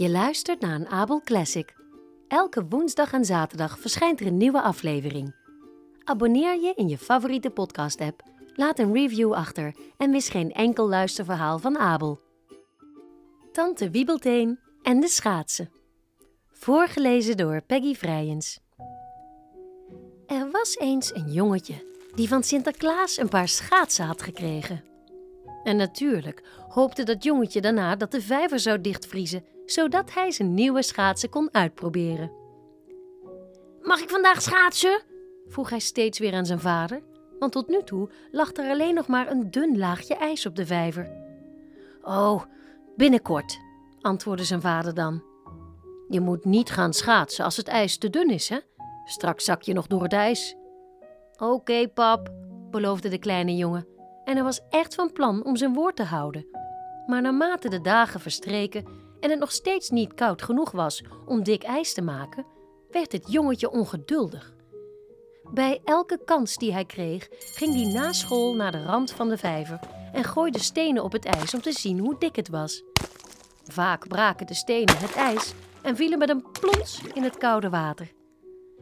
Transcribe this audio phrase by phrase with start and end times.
[0.00, 1.74] Je luistert naar een Abel Classic.
[2.28, 5.34] Elke woensdag en zaterdag verschijnt er een nieuwe aflevering.
[6.04, 8.22] Abonneer je in je favoriete podcast-app,
[8.54, 12.20] laat een review achter en mis geen enkel luisterverhaal van Abel.
[13.52, 15.70] Tante Wiebelteen en de schaatsen.
[16.48, 18.60] Voorgelezen door Peggy Vrijens.
[20.26, 21.74] Er was eens een jongetje
[22.14, 24.84] die van Sinterklaas een paar schaatsen had gekregen.
[25.64, 30.82] En natuurlijk hoopte dat jongetje daarna dat de vijver zou dichtvriezen, zodat hij zijn nieuwe
[30.82, 32.32] schaatsen kon uitproberen.
[33.82, 35.02] Mag ik vandaag schaatsen?
[35.46, 37.02] vroeg hij steeds weer aan zijn vader,
[37.38, 40.66] want tot nu toe lag er alleen nog maar een dun laagje ijs op de
[40.66, 41.10] vijver.
[42.02, 42.42] Oh,
[42.96, 43.60] binnenkort,
[44.00, 45.22] antwoordde zijn vader dan.
[46.08, 48.58] Je moet niet gaan schaatsen als het ijs te dun is, hè?
[49.04, 50.56] Straks zak je nog door het ijs.
[51.38, 52.30] Oké, pap,
[52.70, 53.86] beloofde de kleine jongen
[54.24, 56.46] en hij was echt van plan om zijn woord te houden.
[57.06, 58.84] Maar naarmate de dagen verstreken
[59.20, 62.46] en het nog steeds niet koud genoeg was om dik ijs te maken,
[62.90, 64.54] werd het jongetje ongeduldig.
[65.52, 69.38] Bij elke kans die hij kreeg, ging hij na school naar de rand van de
[69.38, 69.80] vijver
[70.12, 72.82] en gooide stenen op het ijs om te zien hoe dik het was.
[73.64, 78.12] Vaak braken de stenen het ijs en vielen met een plons in het koude water.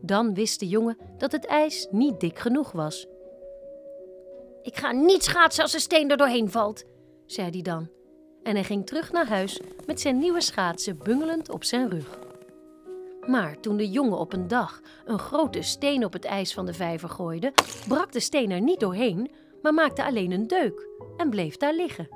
[0.00, 3.06] Dan wist de jongen dat het ijs niet dik genoeg was.
[4.62, 6.84] Ik ga niet schaatsen als een steen er doorheen valt,
[7.26, 7.88] zei hij dan.
[8.42, 12.18] En hij ging terug naar huis met zijn nieuwe schaatsen bungelend op zijn rug.
[13.26, 16.74] Maar toen de jongen op een dag een grote steen op het ijs van de
[16.74, 17.52] vijver gooide,
[17.88, 19.30] brak de steen er niet doorheen,
[19.62, 22.08] maar maakte alleen een deuk en bleef daar liggen.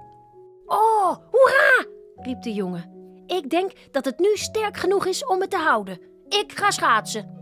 [0.67, 1.87] Oh, hoera!
[2.17, 2.93] riep de jongen.
[3.27, 5.99] Ik denk dat het nu sterk genoeg is om het te houden.
[6.29, 7.33] Ik ga schaatsen.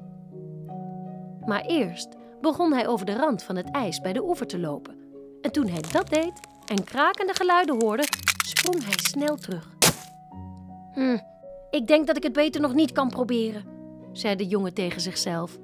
[1.47, 2.09] Maar eerst
[2.41, 4.97] begon hij over de rand van het ijs bij de oever te lopen.
[5.41, 6.33] En toen hij dat deed
[6.67, 8.05] en krakende geluiden hoorde,
[8.59, 9.69] sprong hij snel terug.
[10.93, 11.19] Hm,
[11.71, 13.65] ik denk dat ik het beter nog niet kan proberen,
[14.13, 15.59] zei de jongen tegen zichzelf.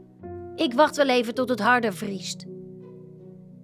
[0.54, 2.46] Ik wacht wel even tot het harder vriest.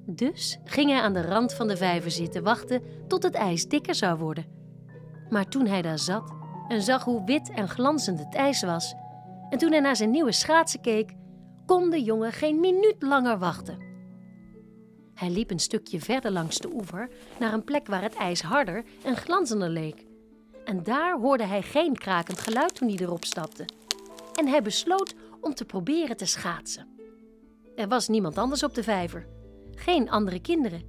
[0.06, 3.94] Dus ging hij aan de rand van de vijver zitten wachten tot het ijs dikker
[3.94, 4.46] zou worden.
[5.30, 6.32] Maar toen hij daar zat
[6.68, 8.94] en zag hoe wit en glanzend het ijs was,
[9.50, 11.12] en toen hij naar zijn nieuwe schaatsen keek,
[11.66, 13.83] kon de jongen geen minuut langer wachten.
[15.14, 17.08] Hij liep een stukje verder langs de oever
[17.38, 20.04] naar een plek waar het ijs harder en glanzender leek.
[20.64, 23.64] En daar hoorde hij geen krakend geluid toen hij erop stapte.
[24.34, 26.88] En hij besloot om te proberen te schaatsen.
[27.76, 29.26] Er was niemand anders op de vijver.
[29.74, 30.82] Geen andere kinderen.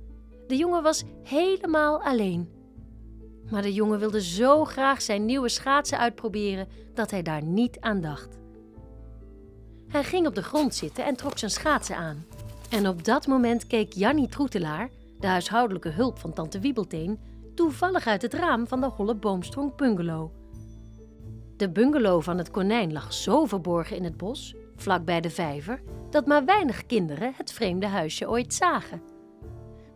[0.48, 2.50] De jongen was helemaal alleen.
[3.50, 8.02] Maar de jongen wilde zo graag zijn nieuwe schaatsen uitproberen dat hij daar niet aan
[8.02, 8.38] dacht.
[9.88, 12.26] Hij ging op de grond zitten en trok zijn schaatsen aan.
[12.76, 17.20] En op dat moment keek Jannie Troetelaar, de huishoudelijke hulp van tante Wiebelteen,
[17.54, 20.32] toevallig uit het raam van de Holle Boomstronk bungalow.
[21.58, 26.26] De bungalow van het konijn lag zo verborgen in het bos, vlakbij de vijver, dat
[26.26, 29.02] maar weinig kinderen het vreemde huisje ooit zagen.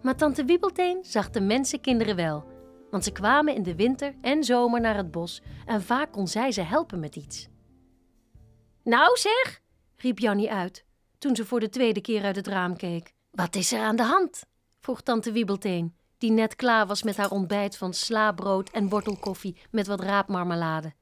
[0.02, 2.46] Maar tante Wiebelteen zag de mensenkinderen wel,
[2.92, 6.52] want ze kwamen in de winter en zomer naar het bos en vaak kon zij
[6.52, 7.50] ze helpen met iets.
[8.84, 9.62] Nou zeg,
[9.98, 10.88] riep Jannie uit,
[11.20, 13.14] toen ze voor de tweede keer uit het raam keek.
[13.32, 14.44] Wat is er aan de hand?
[14.80, 19.88] vroeg tante Wiebelteen, die net klaar was met haar ontbijt van slaabrood en wortelkoffie met
[19.88, 20.94] wat raapmarmelade.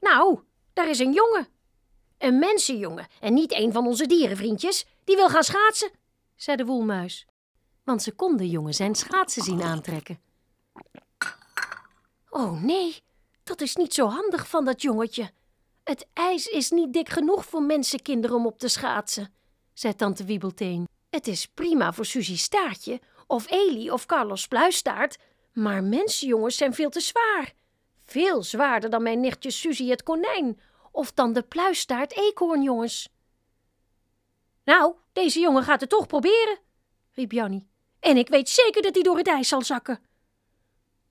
[0.00, 0.40] Nou,
[0.72, 1.48] daar is een jongen.
[2.18, 4.86] Een mensenjongen en niet een van onze dierenvriendjes.
[5.04, 5.90] Die wil gaan schaatsen,
[6.36, 7.26] zei de woelmuis.
[7.84, 10.20] Want ze kon de jongen zijn schaatsen zien aantrekken.
[12.30, 13.02] Oh nee,
[13.42, 15.30] dat is niet zo handig van dat jongetje.
[15.84, 19.34] Het ijs is niet dik genoeg voor mensenkinderen om op te schaatsen,
[19.78, 20.88] zei tante Wiebelteen.
[21.10, 25.18] Het is prima voor Suzie Staartje, of Eli of Carlos Pluistaart,
[25.52, 27.52] maar mensenjongens zijn veel te zwaar.
[28.04, 30.60] Veel zwaarder dan mijn nichtje Suzie het konijn,
[30.90, 33.08] of dan de Pluistaart eekhoornjongens.
[34.64, 36.58] Nou, deze jongen gaat het toch proberen,
[37.12, 37.66] riep Jannie.
[38.00, 40.00] En ik weet zeker dat hij door het ijs zal zakken.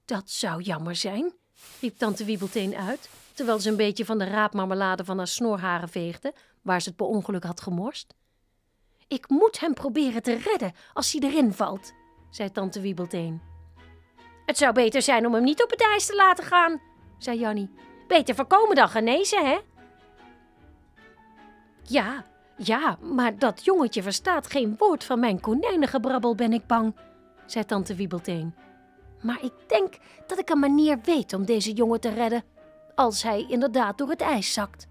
[0.06, 1.34] Dat zou jammer zijn,
[1.80, 6.34] riep tante Wiebelteen uit terwijl ze een beetje van de raapmarmelade van haar snorharen veegde,
[6.62, 8.14] waar ze het per ongeluk had gemorst.
[9.08, 11.94] Ik moet hem proberen te redden als hij erin valt,
[12.30, 13.42] zei tante Wiebelteen.
[14.46, 16.82] Het zou beter zijn om hem niet op het ijs te laten gaan,
[17.18, 17.70] zei Jannie.
[18.08, 19.58] Beter voorkomen dan genezen, hè?
[21.84, 22.26] Ja,
[22.58, 26.96] ja, maar dat jongetje verstaat geen woord van mijn konijnengebrabbel, ben ik bang,
[27.46, 28.56] zei tante Wiebelteen.
[29.22, 29.98] Maar ik denk
[30.28, 32.44] dat ik een manier weet om deze jongen te redden
[32.96, 34.88] als hij inderdaad door het ijs zakt.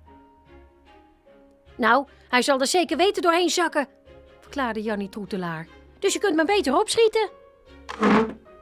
[1.76, 3.88] Nou, hij zal er zeker weten doorheen zakken,
[4.44, 5.66] verklaarde Jannie Troetelaar.
[5.98, 7.28] Dus je kunt me beter opschieten.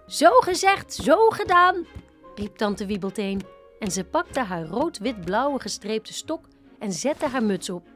[0.06, 1.86] Zo gezegd, zo gedaan,
[2.34, 3.42] riep tante Wiebelteen.
[3.78, 6.44] en ze pakte haar rood-wit-blauwe gestreepte stok
[6.78, 7.86] en zette haar muts op.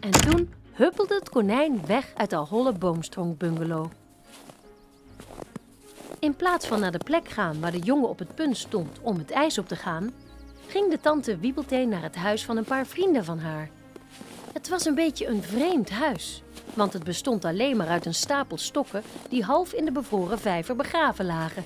[0.00, 3.86] En toen huppelde het konijn weg uit de holle boomstronkbungalow.
[6.18, 9.18] In plaats van naar de plek gaan waar de jongen op het punt stond om
[9.18, 10.14] het ijs op te gaan,
[10.66, 13.70] ging de tante Wiebelteen naar het huis van een paar vrienden van haar.
[14.52, 16.42] Het was een beetje een vreemd huis,
[16.74, 20.76] want het bestond alleen maar uit een stapel stokken die half in de bevroren vijver
[20.76, 21.64] begraven lagen.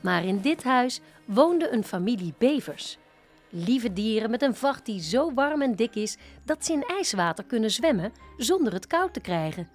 [0.00, 2.98] Maar in dit huis woonde een familie bevers.
[3.50, 7.44] Lieve dieren met een vacht die zo warm en dik is dat ze in ijswater
[7.44, 9.68] kunnen zwemmen zonder het koud te krijgen.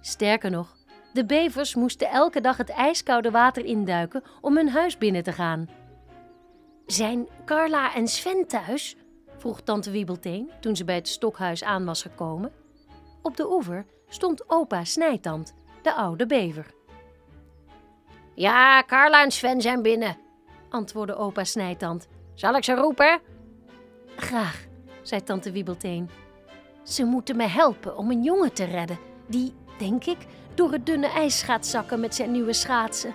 [0.00, 0.76] Sterker nog,
[1.12, 5.68] de bevers moesten elke dag het ijskoude water induiken om hun huis binnen te gaan.
[6.86, 8.96] Zijn Carla en Sven thuis?
[9.38, 12.52] vroeg tante Wiebelteen toen ze bij het stokhuis aan was gekomen.
[13.26, 16.66] Op de oever stond opa Snijtand, de oude bever.
[18.34, 20.16] Ja, Carla en Sven zijn binnen,
[20.68, 22.08] antwoordde opa Snijtand.
[22.34, 23.20] Zal ik ze roepen?
[24.16, 24.66] Graag,
[25.02, 26.10] zei tante Wiebelteen.
[26.82, 30.18] Ze moeten me helpen om een jongen te redden, die, denk ik,
[30.54, 33.14] door het dunne ijs gaat zakken met zijn nieuwe schaatsen.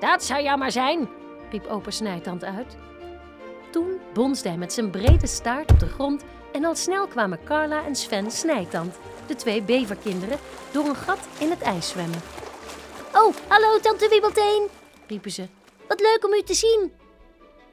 [0.00, 1.08] Dat zou jammer zijn,
[1.50, 2.76] riep opa Snijtand uit.
[3.70, 6.24] Toen bonsde hij met zijn brede staart op de grond
[6.58, 10.38] en al snel kwamen Carla en Sven Snijtand, de twee beverkinderen,
[10.70, 12.20] door een gat in het ijs zwemmen.
[13.14, 14.68] Oh, hallo tante Wiebelteen,
[15.06, 15.46] riepen ze.
[15.88, 16.92] Wat leuk om u te zien.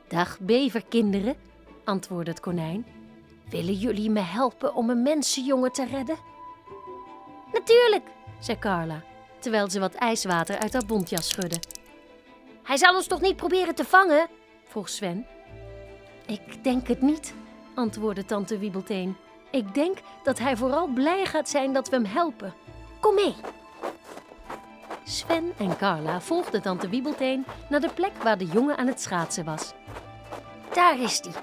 [0.08, 1.36] Dag beverkinderen,
[1.84, 2.86] antwoordde het konijn.
[3.50, 6.18] Willen jullie me helpen om een mensenjongen te redden?
[7.54, 8.08] Natuurlijk,
[8.40, 9.04] zei Carla,
[9.40, 11.60] terwijl ze wat ijswater uit haar bontjas schudde.
[12.64, 14.28] Hij zal ons toch niet proberen te vangen?
[14.64, 15.28] vroeg Sven.
[16.26, 17.34] Ik denk het niet,
[17.76, 19.18] antwoordde tante Wiebelteen.
[19.52, 22.54] Ik denk dat hij vooral blij gaat zijn dat we hem helpen.
[23.00, 23.36] Kom mee.
[25.04, 29.46] Sven en Carla volgden tante Wiebelteen naar de plek waar de jongen aan het schaatsen
[29.46, 29.74] was.
[30.74, 31.34] Daar is hij,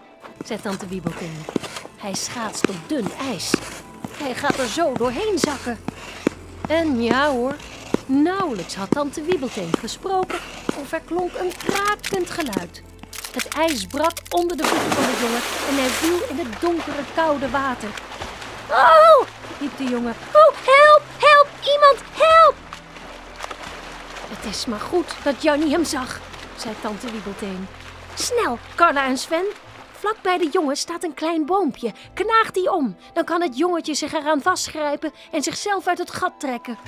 [0.45, 1.39] zei tante Wiebelteen.
[1.97, 3.55] Hij schaatst op dun ijs.
[4.23, 5.79] Hij gaat er zo doorheen zakken.
[6.69, 7.57] En ja hoor,
[8.07, 10.39] nauwelijks had tante Wiebelteen gesproken
[10.81, 12.83] of er klonk een krakend geluid.
[13.33, 17.03] Het ijs brak onder de voeten van de jongen en hij viel in het donkere,
[17.15, 17.89] koude water.
[18.71, 19.27] Oh!
[19.61, 20.15] riep de jongen.
[20.33, 22.55] Oh, help, help, iemand, help!
[24.29, 26.21] Het is maar goed dat Jannie hem zag,
[26.57, 27.69] zei tante Wiebelteen.
[28.15, 29.45] Snel, Carla en Sven.
[29.93, 31.93] Vlak bij de jongen staat een klein boompje.
[32.15, 36.33] Knaag die om, dan kan het jongetje zich eraan vastgrijpen en zichzelf uit het gat
[36.39, 36.79] trekken.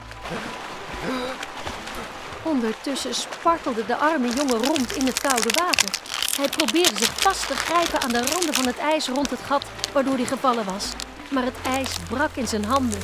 [2.42, 6.13] Ondertussen spartelde de arme jongen rond in het koude water.
[6.36, 9.66] Hij probeerde zich vast te grijpen aan de randen van het ijs rond het gat
[9.92, 10.92] waardoor hij gevallen was.
[11.30, 13.00] Maar het ijs brak in zijn handen.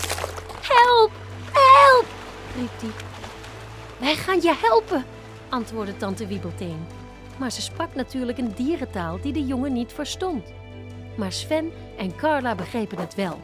[0.63, 1.11] Help,
[1.53, 2.07] help,
[2.57, 2.91] riep hij.
[3.99, 5.05] Wij gaan je helpen,
[5.49, 6.87] antwoordde tante Wiebelteen.
[7.39, 10.45] Maar ze sprak natuurlijk een dierentaal die de jongen niet verstond.
[11.17, 13.41] Maar Sven en Carla begrepen het wel.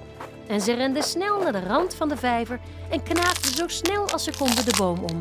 [0.47, 2.61] En ze renden snel naar de rand van de vijver
[2.91, 5.21] en knaagden zo snel als ze konden de boom om.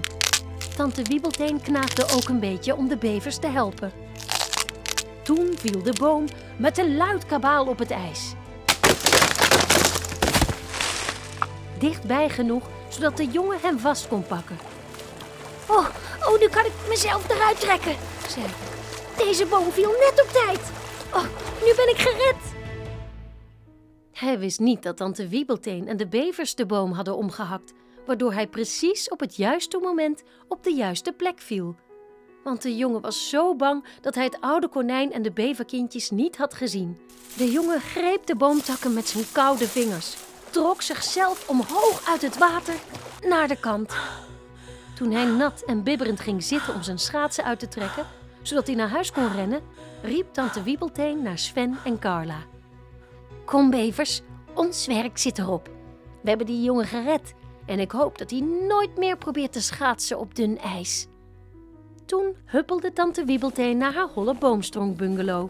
[0.75, 4.04] Tante Wiebelteen knaagde ook een beetje om de bevers te helpen.
[5.25, 6.25] Toen viel de boom
[6.57, 8.33] met een luid kabaal op het ijs.
[11.79, 14.57] Dichtbij genoeg, zodat de jongen hem vast kon pakken.
[15.69, 15.87] Oh,
[16.27, 17.95] oh, nu kan ik mezelf eruit trekken,
[18.27, 19.25] zei hij.
[19.25, 20.71] Deze boom viel net op tijd.
[21.13, 21.23] Oh,
[21.65, 22.53] nu ben ik gered.
[24.11, 27.73] Hij wist niet dat tante Wiebelteen en de bevers de boom hadden omgehakt,
[28.05, 31.75] waardoor hij precies op het juiste moment op de juiste plek viel.
[32.45, 36.37] Want de jongen was zo bang dat hij het oude konijn en de beverkindjes niet
[36.37, 36.97] had gezien.
[37.37, 40.17] De jongen greep de boomtakken met zijn koude vingers,
[40.49, 42.73] trok zichzelf omhoog uit het water
[43.27, 43.95] naar de kant.
[44.95, 48.05] Toen hij nat en bibberend ging zitten om zijn schaatsen uit te trekken,
[48.41, 49.61] zodat hij naar huis kon rennen,
[50.01, 52.43] riep tante Wiebelteen naar Sven en Carla.
[53.45, 54.21] Kom, bevers,
[54.53, 55.69] ons werk zit erop.
[56.21, 57.33] We hebben die jongen gered
[57.65, 61.07] en ik hoop dat hij nooit meer probeert te schaatsen op dun ijs.
[62.05, 65.49] Toen huppelde tante Wiebelteen naar haar holle boomstronkbungalow.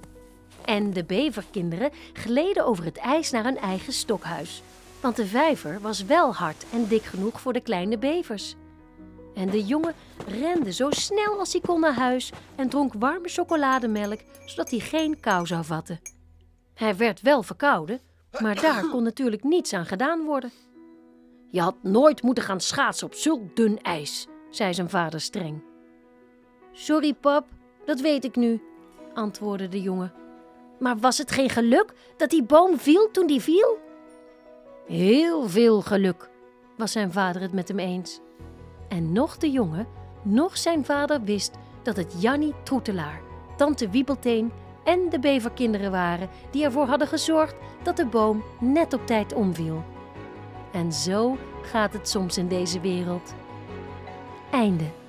[0.65, 4.63] En de beverkinderen gleden over het ijs naar hun eigen stokhuis.
[5.01, 8.55] Want de vijver was wel hard en dik genoeg voor de kleine bevers.
[9.33, 9.93] En de jongen
[10.27, 15.19] rende zo snel als hij kon naar huis en dronk warme chocolademelk, zodat hij geen
[15.19, 15.99] kou zou vatten.
[16.73, 17.99] Hij werd wel verkouden,
[18.39, 20.51] maar daar kon natuurlijk niets aan gedaan worden.
[21.51, 25.74] Je had nooit moeten gaan schaatsen op zulk dun ijs, zei zijn vader streng.
[26.77, 27.45] Sorry, pap,
[27.85, 28.61] dat weet ik nu,
[29.13, 30.13] antwoordde de jongen.
[30.79, 33.77] Maar was het geen geluk dat die boom viel toen die viel?
[34.87, 36.29] Heel veel geluk,
[36.77, 38.19] was zijn vader het met hem eens.
[38.89, 39.87] En nog de jongen,
[40.23, 41.53] nog zijn vader wist
[41.83, 43.21] dat het Jannie Troetelaar,
[43.57, 44.51] tante Wiebelteen
[44.83, 49.83] en de beverkinderen waren die ervoor hadden gezorgd dat de boom net op tijd omviel.
[50.71, 53.33] En zo gaat het soms in deze wereld.
[54.51, 55.03] Einde.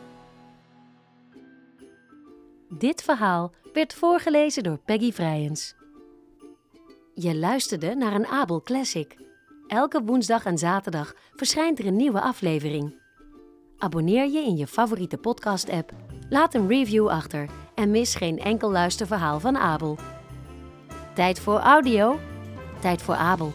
[2.69, 5.75] Dit verhaal werd voorgelezen door Peggy Vrijens.
[7.15, 9.17] Je luisterde naar een Abel Classic.
[9.67, 13.01] Elke woensdag en zaterdag verschijnt er een nieuwe aflevering.
[13.79, 15.93] Abonneer je in je favoriete podcast-app,
[16.29, 19.99] laat een review achter en mis geen enkel luisterverhaal van Abel.
[21.15, 22.19] Tijd voor audio,
[22.81, 23.53] tijd voor Abel.